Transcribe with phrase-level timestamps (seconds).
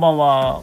[0.00, 0.62] んばんは。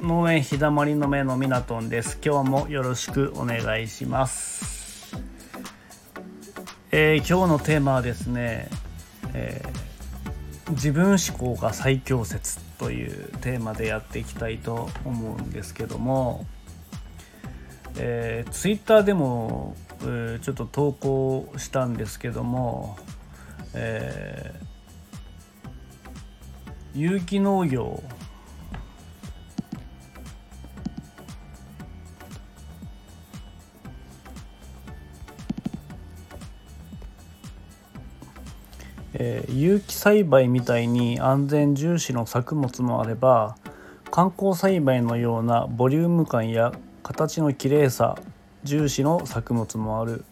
[0.00, 2.18] 農園日だまりの目のみなとんです。
[2.24, 5.14] 今日もよろしくお願いします。
[6.90, 8.70] えー、今日のテーマはですね、
[9.34, 16.46] えー、自分思考が最強説というテーマでやっていきたいと思うんですけども、
[17.98, 22.96] えー、ツイッターでも、えー、ちょっと投稿したんですけども、
[23.74, 28.02] えー、有機農業
[39.18, 43.56] えー、有機栽培みたいに安全重視の作物もあれば
[44.10, 48.18] 観光栽培のようなボリューム感や形の綺麗さ
[48.64, 50.24] 重視の作物もある。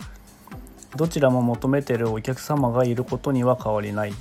[0.96, 4.12] どちらも求めてるお客様がいることには変わりない。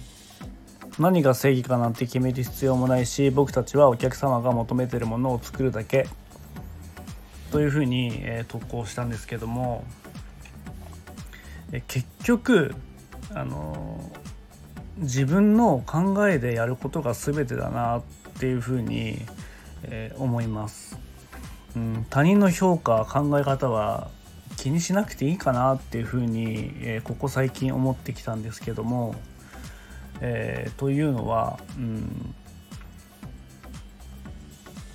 [0.98, 6.08] 何が正義かなんて決める必要もないし僕たちはお客様が求めてるものを作るだけ。
[7.52, 9.84] というふうに、えー、投稿したんですけども、
[11.72, 12.74] え、結局
[13.34, 14.33] あのー
[14.98, 18.02] 自分の考えでやることが全てだなっ
[18.40, 19.20] ていうふうに、
[19.84, 20.98] えー、思います、
[21.76, 24.10] うん、他人の評価考え方は
[24.58, 29.16] 気にしなくていいかなっていうふうに、えー、ここ最近思ってきたんですけども、
[30.22, 32.36] えー、というのは、うん、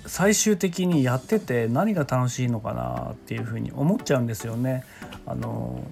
[0.05, 4.83] 最終的にやってて何が楽しいのかなっていうふうに思っちゃうんですよね。
[5.25, 5.83] あの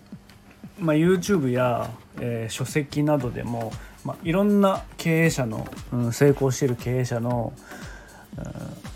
[0.79, 3.71] まあ、YouTube や、えー、書籍などでも
[4.05, 7.53] まあ、いろんな経営者の、うん、成功している経営者の、
[8.37, 8.87] うん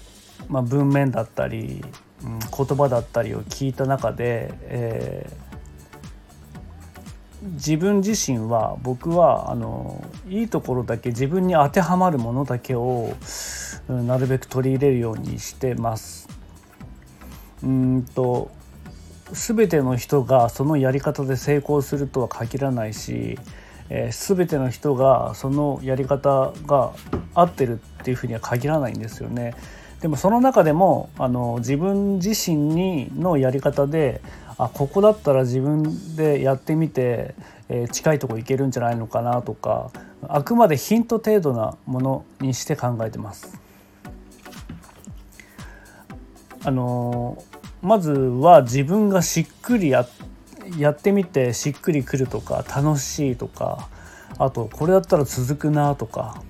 [0.51, 1.83] まあ、文面だったり、
[2.23, 13.13] うん、言葉だったりを聞いた中で、えー、自分自身は僕はあのいいところだけ自分に当てはまるものだけを、
[13.87, 16.27] うん、なるべく取り入れるようにしてます。
[17.63, 18.51] うんと
[19.31, 23.39] 全ての人がそのやり方で成功するとは限らないし
[23.93, 26.93] えー、全ての人がそのやり方が
[27.35, 29.53] 合ってるっていうふうには限らないんですよね。
[29.99, 34.21] でもその中でもあの自分自身にのやり方で
[34.57, 37.35] あここだったら自分でやってみて、
[37.67, 39.91] えー、近いとこ行けるんじゃないのかなとか
[40.27, 43.59] あくまでヒント程度なものにして考えてます。
[46.63, 47.43] あの
[47.81, 50.09] まずは自分がしっくりやっ
[50.77, 53.89] やってみてしっくりくるとか楽しいとか
[54.37, 56.41] あとこれだったら続くなとか、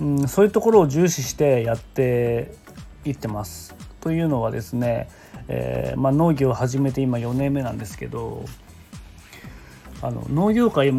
[0.00, 2.54] うん、そういうところを重視してやって
[3.04, 3.74] いってます。
[4.00, 5.08] というのはですね、
[5.48, 8.44] えー、まあ、農業を始めて今4年目なんですけど
[10.02, 10.92] あの農業界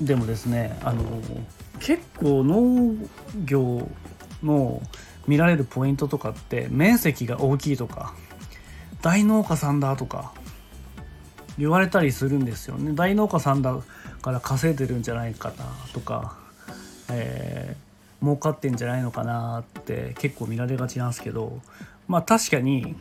[0.00, 1.02] でもですねあの
[1.80, 2.94] 結構農
[3.44, 3.86] 業
[4.42, 4.80] の
[5.26, 8.14] 見られるポイントとかって面積が大きいとか
[9.02, 10.32] 大農家さんだとか
[11.58, 12.92] 言われたりするんですよね。
[12.94, 13.76] 大農家さんだ
[14.22, 16.36] から稼いでるんじゃないかなとか、
[17.10, 21.60] えー、儲かってんじゃないのかなって結構見られがちなんですけど
[22.08, 22.96] まあ確かに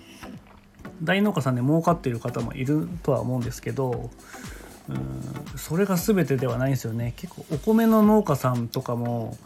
[1.02, 4.10] 大農家さんで儲かってる方もいるとは思うんですけど
[4.90, 7.14] うんそれが全てではないんですよね。
[7.16, 9.38] 結構お米の農家さんとかも、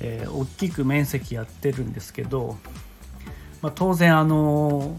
[0.00, 2.56] えー、大きく面積やってるんですけど、
[3.60, 4.96] まあ、当然あの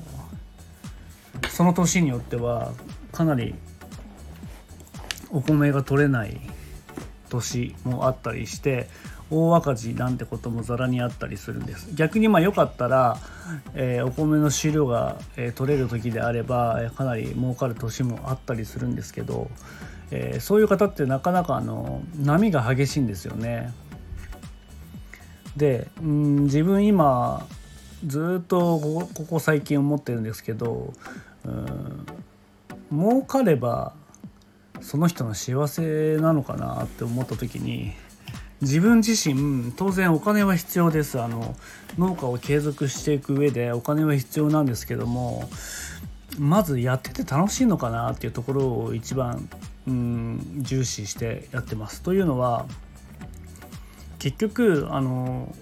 [1.47, 2.73] その年によっては
[3.15, 3.55] かなり
[5.31, 6.39] お米が取れない
[7.29, 8.87] 年もあったりして
[9.31, 11.89] 大赤字なんてこともざらにあったりするんです。
[11.95, 13.17] 逆にまあよかったら、
[13.73, 19.49] えー、お米の収量が、えー、取れる時であれば、えー、かなり儲かる年もあったりするんですけど、
[20.11, 23.73] えそういう方ってなかなかあの波が激しいんですよね。
[25.57, 27.47] でうん自分今
[28.05, 30.93] ずっとここ最近思ってるんですけど
[31.45, 32.05] うん
[32.91, 33.93] 儲かれば
[34.81, 37.93] その人の幸せなのかなって思った時に
[38.61, 41.55] 自分自身当然お金は必要ですあの
[41.97, 45.49] 農家を継続していく上でお金は必要なんですけども
[46.39, 49.49] まずやってて楽しいのかなっていうところを一番
[49.87, 52.01] うん重視してやってます。
[52.01, 52.65] というのは
[54.19, 55.53] 結局あの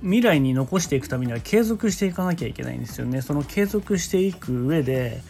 [0.00, 3.22] 未来に残していくためには継続していかなきゃいけないんですよね。
[3.22, 5.22] その継続していく上で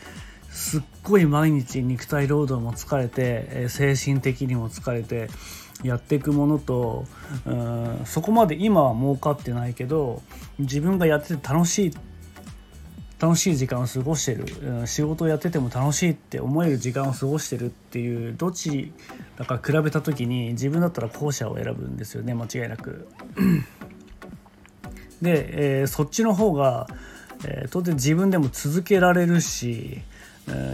[0.59, 5.31] すっごい毎日肉体労働も疲れて精神的にも疲れて
[5.85, 7.07] やっていくものと
[7.47, 10.21] うんそこまで今は儲かってないけど
[10.59, 11.95] 自分がやってて楽しい
[13.21, 18.93] 楽しい時間を過ごしてる仕事をやってても楽しいって思える時間を過ごしてるっていうどっち
[19.37, 23.09] だか比べた時に自分だったら後者を選ぶんですよね間違いなく。
[25.23, 26.87] で、えー、そっちの方が、
[27.45, 30.01] えー、当然自分でも続けられるし、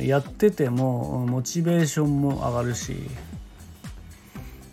[0.03, 2.97] やっててもモチベーションも上がるし、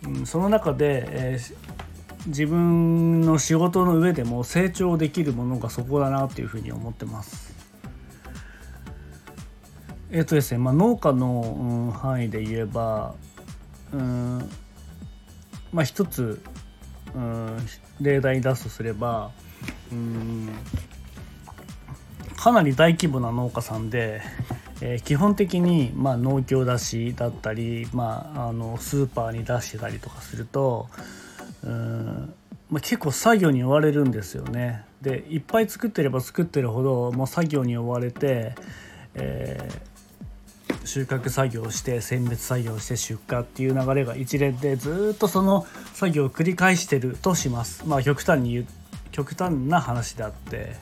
[0.04, 7.52] うん、その中で、えー、自分の仕事の上でも成長できるものがそこだなっていうふうに思ってます。
[10.10, 13.14] えっ、とですね、まあ、農家の、うん、範囲で言えば、
[13.92, 14.38] うん
[15.72, 16.42] まあ一つ、
[17.14, 17.56] うん、
[18.00, 19.30] 例題に出すとすれば、
[19.90, 20.48] うん
[22.36, 24.20] かなり大規模な農家さんで、
[24.84, 30.88] えー、基本的に、まあ、農協出しだったり、まあ、あのスーパーに出してたりとかすると
[31.62, 32.34] うん、
[32.68, 34.84] まあ、結構作業に追われるんですよね。
[35.00, 38.54] でいっぱい作ってれば作ってるほどもう作業に追われて、
[39.14, 45.64] えー、収穫作業して選別作業して出荷っていう流れが一連でずっとその
[45.94, 47.86] 作業を繰り返してるとします。
[47.86, 48.66] まあ、極端に
[49.12, 50.74] 極端な話であって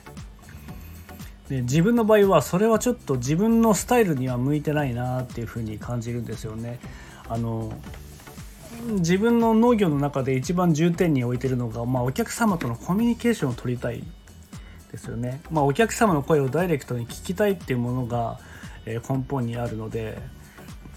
[1.51, 6.79] で自分の場合はそれはちょっと自分のスタイルには向いてないなっていうふうに感じるんですよね。
[7.27, 7.73] あの
[8.99, 14.01] 自分の農業の中で一番重点に置いてるのが、まあ、お客様とのコミュニケーションを取りたい
[14.93, 15.41] ですよね。
[15.51, 18.39] まあ、お客様の声をダイレクトに聞きたいっていうものが、
[18.85, 20.19] え根本にあるので、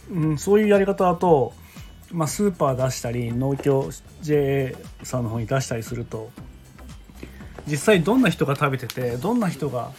[0.08, 1.52] うん、そういうやり方だと、
[2.12, 3.90] まあ、スーパー出したり農協
[4.22, 4.72] JA
[5.02, 6.30] さんの方に出したりすると
[7.66, 9.90] 実際どんな人が食べててどんな人が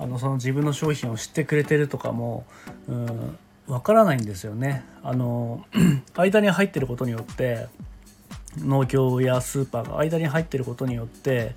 [0.00, 2.46] あのその自分の商品を知ってくれてるとかも
[2.88, 3.38] うん
[3.68, 4.82] わからないんですよね。
[5.02, 5.64] あの
[6.16, 7.68] 間に入ってることによって
[8.58, 11.54] 農協やスーパーが間に入ってることによって、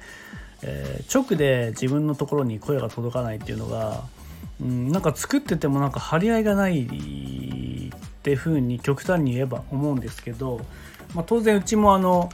[0.61, 4.03] えー、直で自分のところに声が届かないっていうのが、
[4.61, 6.89] うん、なんか作っててもなんか張り合いがないっ
[8.21, 10.61] ていうふうに極端に言えば思うんですけど、
[11.15, 12.29] まあ、当然うちもあの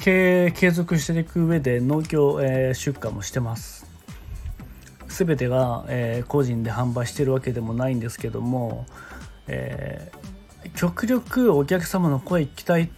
[0.00, 3.85] 経営継続していく上で農協、えー、出荷もしてます
[5.16, 8.84] 全てが、えー、個人で販売してるわけでもないんですけども、
[9.46, 12.88] えー、極力お客様の声聞きたいっ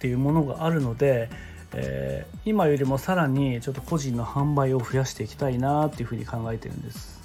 [0.00, 1.30] ていうものがあるので、
[1.74, 7.22] えー、今よりもさらにちょっと個人の販売を増やしていきたいなっていうふうに考えてるんです。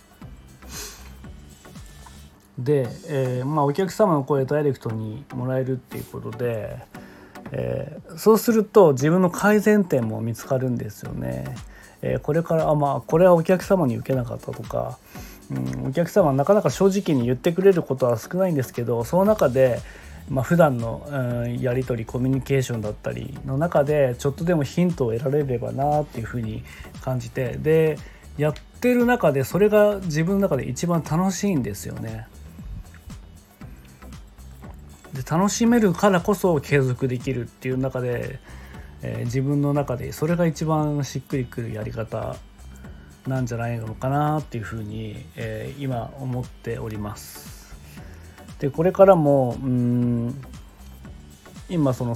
[2.59, 6.77] で、えー、まあ、お客様の声ダイレクトにもらえるっていうことで、
[7.51, 11.55] えー、そうすると自分の改善点も見つかるんですよね。
[12.01, 14.97] え、これからあまあこれはお客様に受けなかったとか、
[15.51, 19.79] うん、お客様はなかなか正直に言ってくれることは少ないんですけどその中で
[20.29, 26.63] まあ、普段の、うん、やり取りコミュニケーションだったりの中でちょっとでもヒントを得られればなっていうふうに
[27.01, 27.97] 感じてで
[28.37, 32.27] やってる中でそれが自分の中で一番楽しいんですよね。
[35.13, 38.39] で楽しめるからこそ継続できるっていう中で、
[39.01, 42.35] えー、自分の中でそれが一番しっくりくるやり方
[43.27, 47.75] なんじゃないのかなっていうふうに、えー、今思っております。
[48.59, 50.41] でこれからもうん
[51.69, 52.15] 今その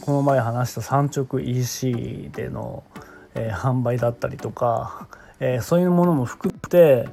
[0.00, 2.82] この前話した産直 EC での、
[3.34, 5.06] えー、販売だったりとか、
[5.38, 7.08] えー、そういうものも含めて、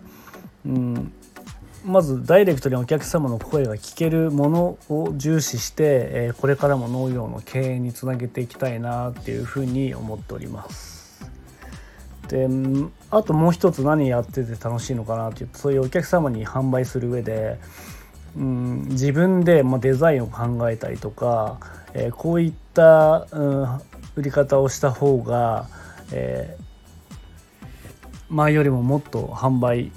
[0.66, 1.14] うん、
[1.88, 10.98] まずダイレクトにお客様の声が聞けるものを重視して、えこれからも農業の経営につなげていきたいなっていうふうに思っております。
[12.28, 12.50] で
[13.10, 17.58] あともう一つ何やってて楽しいのかなっていうとそういうお客様に販売する上で、
[18.36, 21.58] うん、自分でもデザインを考えたりとか、
[21.94, 23.64] えー、こういった、うん、
[24.18, 25.70] 売り方をした方が、
[26.12, 27.66] えー、
[28.28, 29.94] 前よりももっと販売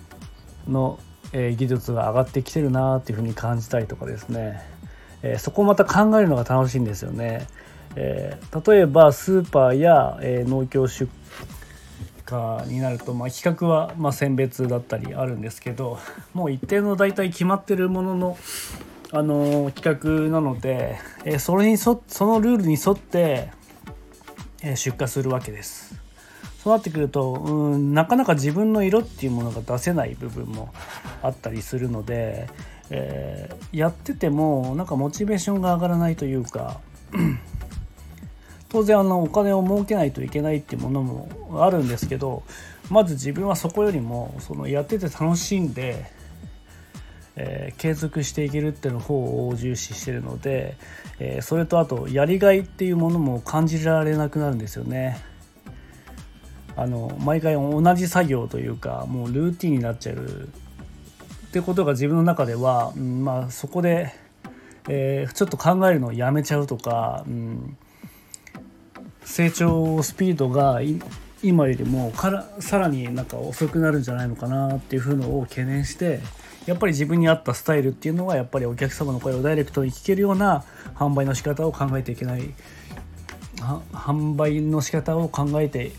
[0.69, 1.01] の
[1.33, 4.63] え技術が上がってきてるなっていうふうに感じたりとかですね、
[5.23, 7.47] えそこをまた考えるのが楽しいんですよね。
[7.97, 11.11] え例えばスーパーや、え農協出
[12.31, 15.99] 荷になると、まあ、企画は、ま選別だったりあるんですけど
[16.33, 18.39] もう一定の大体決まってるものの、
[19.13, 23.51] あの企画なので、えそれにそそのルールに沿って、
[24.63, 26.00] え出荷するわけです。
[26.63, 30.73] そうなってくるとうんなかなか自分の色っていうものが出せない部分も
[31.23, 32.49] あったりするので、
[32.91, 36.81] えー、やっててもなんかモチベーションが上がらないというか
[38.69, 42.43] 当然あのお金を儲けないといけないっていうものもあるんですけど
[42.91, 46.05] まず自分はそこよりもそのやってて楽しんで、
[47.37, 50.77] えー、継続していけるっていうの方を重視してるので、
[51.21, 55.30] えー、それとあとやりがいっていうものも感じられなくなるんですよね。
[56.81, 60.17] あの毎回同じ作業というかもうルーティンになっちゃう。
[60.17, 64.15] ってことが自分の中では、うん、まあそこで、
[64.89, 67.77] えー、ちょっと考えるのをやめちゃうとか、うん、
[69.25, 70.81] 成長スピードが
[71.43, 76.21] 今よりもからさらになんか遅くなるんじゃないのかなっていうふうのを懸念して
[76.67, 82.55] やっぱり自分に合ったスタイルっていうのはやっぱりお客様の声をダイレクトに聞けるような販売の仕方を考えていけない。
[83.93, 85.93] 販売の仕方を考えて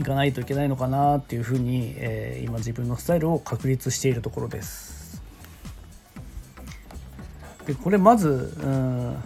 [0.00, 5.22] いかないといけないのかなっていうふうに、えー、今自分のスタイルを確立しているところです。
[7.66, 9.22] でこれまずうん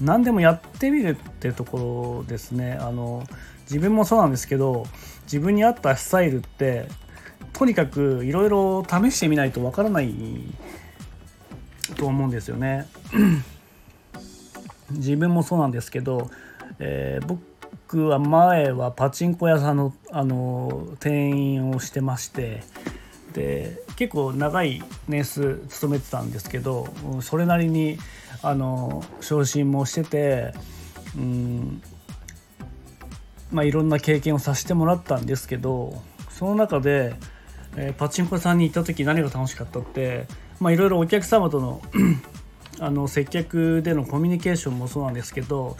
[0.00, 3.24] 何でもやってみるってところですねあの
[3.62, 4.86] 自分もそうなんですけど
[5.24, 6.86] 自分に合ったスタイルって
[7.52, 10.14] とにかくいろいろ試してみないとわからない
[11.96, 12.86] と思うんですよね。
[14.90, 16.30] 自分もそうなんですけど、
[16.78, 17.53] えー、僕
[17.94, 22.64] 僕は前はパチンコ屋さんのあの店員をしてまして
[23.34, 26.88] で結構長い年数勤めてたんですけど
[27.20, 27.96] それなりに
[28.42, 30.54] あの昇進もしてて
[31.16, 31.82] うん
[33.52, 37.14] まあいろんな経験をさせてもらったんですけどその中で、
[37.76, 40.26] えー、パチンコ屋さんに行った時何が楽しかったって
[40.58, 41.80] まあいろいろお客様との
[42.80, 45.76] あの接客でのコミュニケーションもそうなんですけど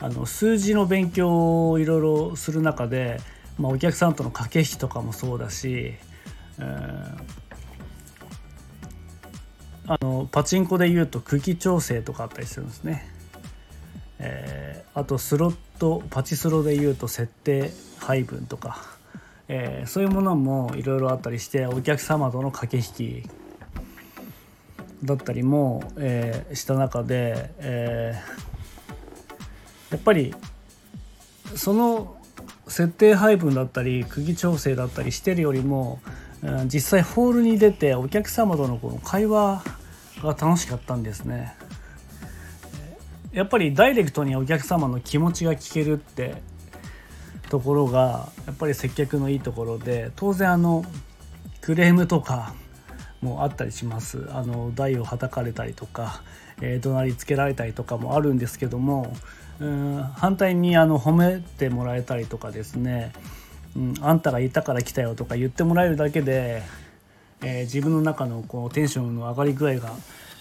[0.00, 3.20] あの数字の勉強をいろいろする中で、
[3.58, 5.94] まあ、お客さんとの駆け引きとかもそうだし、
[6.58, 7.40] えー
[9.90, 13.10] あのパチンコでいうと空気調整とかあったりするんですね、
[14.20, 18.84] えー、あとスロットパチスロでいうと設定配分とか、
[19.48, 23.28] えー、そういうものもいろいろあったりしてお客様との駆け引き
[25.02, 28.22] だったりも、えー、した中で、え
[29.90, 30.34] やっぱり
[31.56, 32.16] その
[32.68, 36.00] 設定配分だったり釘調整だったりしてるよりも
[36.66, 39.62] 実際ホールに出てお客様とのこの会話
[40.22, 41.54] が楽しかったんですね。
[43.32, 46.42] やっぱりダイレクトにお客様の気持ちが聞けるって
[47.48, 50.84] ところがやっぱり接客のいいところで当然あの
[51.60, 52.54] クレームとか
[53.20, 54.26] もあったりします。
[54.30, 56.22] あの台をはたかれたりとか、
[56.60, 59.14] えー、怒鳴りつけられたりとかもあるんですけども
[59.60, 63.12] うん反対にあの褒めてもらえたりとかですね、
[63.76, 66.62] うん、あんたがいたから来たよとか言ってもらえるだけで
[67.42, 69.92] えー、自分の中のこうテンションの上がり具合が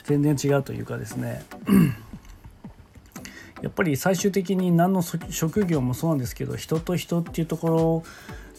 [0.03, 1.43] 全然違うというかですね
[3.61, 8.03] やっぱり最終的に何の職業もそうなんですけど人と人っていうところ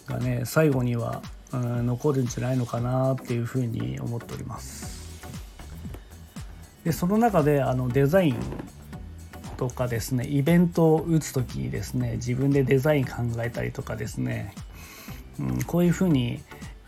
[0.07, 1.23] がね最後には、
[1.53, 5.21] 残るんじゃないのかなっていうふうに思っております。
[6.85, 8.37] でその中であのデザイン
[9.57, 14.55] とかですねイベントを打つ時にですね自分でデザイン考えたりとかですね、
[15.39, 16.43] うん、こういうふうに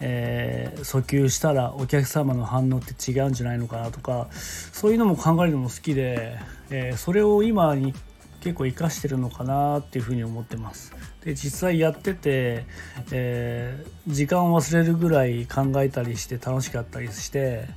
[0.05, 6.37] えー、訴求したらお客様の反応って違うんじゃないのかなとかそういうのも考えるのも好きで、
[6.71, 7.95] えー、それを今に
[8.43, 10.93] 結構活かしてるのかなっていうふうに思ってます。
[11.25, 12.67] で実際やってて、
[13.13, 17.69] えー、時間を忘れるぐらい考えたりして楽しかったりして、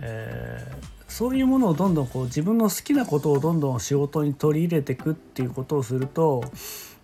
[0.00, 6.42] えー、そういうものをどんどんこう自分の好きなことをどんどん仕事に取り入れていくっていうことをすると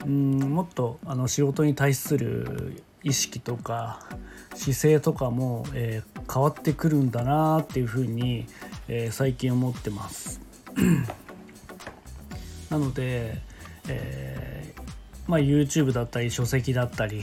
[0.04, 4.08] うんもっとあの仕事に対する意識とか
[4.54, 8.46] 姿勢とかも、えー、変わってくるんだなっていうふうに、
[8.88, 10.40] えー、最近思ってます。
[12.70, 13.38] なので、
[13.88, 14.82] えー、
[15.26, 17.22] まあ、YouTube だったり書籍だったり、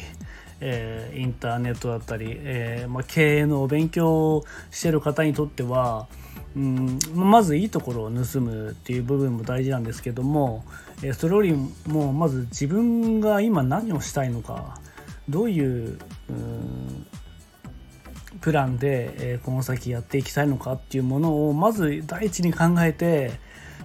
[0.62, 6.08] えー、インターネットだったり、えー、まあ、経営のお勉強をしてる方にとっては、
[6.56, 10.64] うん、まずいいところを盗むっていう部分も大事なんですけども、
[11.04, 11.54] えそれより
[11.86, 14.80] もまず自分が今何をしたいのか
[15.28, 16.00] どういう
[18.40, 23.34] プランで、えこの先やっていきたいのかっていうものをまず第一に考えて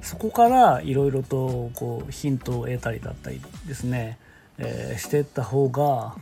[0.02, 4.18] そこからいろいろとこうヒントを得たりだったりですね、
[4.58, 6.14] えー、してった方が、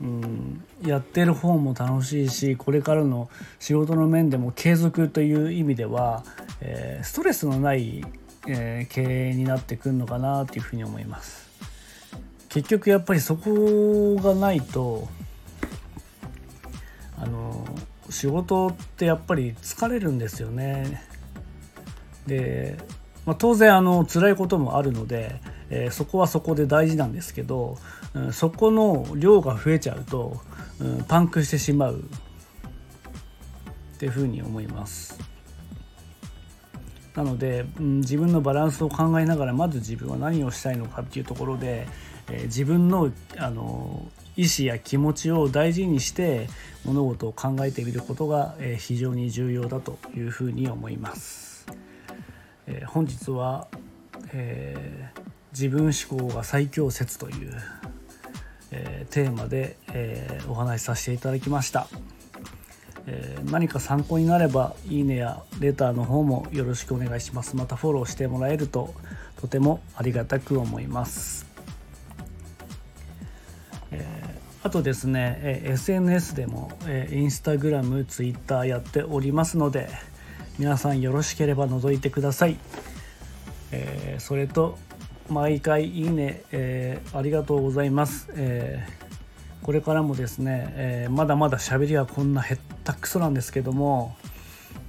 [0.00, 3.28] うん、やってる方も楽しいしこれからの
[3.58, 6.24] 仕事の面でも継続という意味では、
[6.60, 8.04] えー、ストレスのない、
[8.48, 11.44] えー、経営になってくるのかなというふうに思います。
[12.48, 15.08] 結局やっぱりそこがないと
[17.18, 17.66] あの
[18.10, 21.02] 仕事ってやっぱり疲れるんですよね。
[22.26, 22.78] で、
[23.26, 25.40] まあ、当然あの辛いこともあるので、
[25.70, 27.78] えー、そこはそこで大事なんですけど、
[28.14, 30.40] うん、そこの量が増えちゃうと、
[30.80, 32.00] うん、パンクしてしまう
[33.94, 35.18] っていうふうに思います。
[37.14, 41.86] なので、うん、自分のバランスを考えながらまず自分は何をしたいのかっていうところで、
[42.28, 46.48] えー、自分のあの意思や気持ちを大事にして
[46.84, 51.53] 物事を考えてみることが、えー、非常に重要だというふうに思います。
[52.66, 53.68] えー、本日は、
[54.32, 55.10] え
[55.54, 57.52] 自分思考が最強説という、
[58.72, 61.86] えー、テーマで、えー、お話しさせていただきました、
[63.06, 67.54] えー、何か参考になればいいねやレターの方もよろしくお願いします。
[67.54, 68.92] またフォローしてもらえると
[69.40, 71.46] とてもありがたく思います、
[73.90, 74.04] え
[74.62, 79.90] あとですね、え SNS でも、えインスタグラム、ツイッターやっておりますので
[80.58, 82.56] 皆さんよろしければ覗いてください、
[83.72, 84.78] えそれと
[85.28, 94.14] 毎回いいね、えー、ありがとうございます、えー、これからもですね、えー、まだまだ喋りはこんなへったくそなんですけども、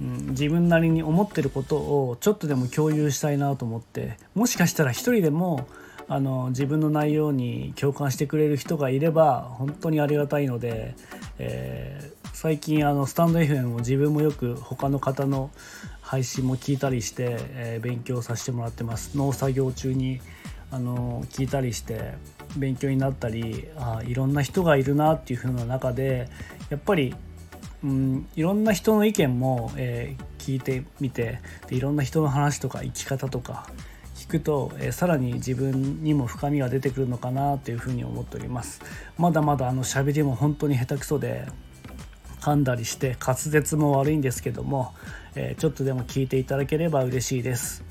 [0.00, 5.68] うん、自分なりに思ってることをちょっとでも共有したいなと思ってもしかしたら一人でも
[6.08, 10.94] あの自分の内容に共感してくれる人がいれば本当にありがたいので、
[11.38, 15.50] え、最近あのスタンド FM も自分もよく他の方の
[16.02, 19.16] 配信も聞いたりして、えー、勉強させてもらってます。
[19.16, 20.20] 農作業中に
[20.70, 22.12] あの聞いたりして
[22.58, 26.28] 勉強になったりあいろんな人がいるなっていう風な中で
[26.68, 27.16] やっぱり、
[27.82, 33.66] うん、いろんな人の意見も、えー、聞いてみてでいろんな人の話とか生き方とか
[34.14, 38.82] 聞くと、えー、さらに自分にも深みが出てくるのかなというふうに思っております。
[39.16, 41.46] まだまだあの喋りも本当に下手くそで
[42.46, 44.94] 噛んだりして滑舌も悪いんですけども、
[45.34, 47.82] えー、ちょっとでも聞いていただければ嬉しいです、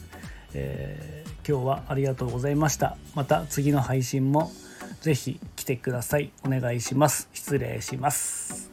[0.53, 2.95] えー、今日はありがとうございました。
[3.15, 4.53] また次の配信も
[5.01, 6.31] 是非来てください。
[6.45, 7.27] お願いします。
[7.33, 8.64] 失礼します。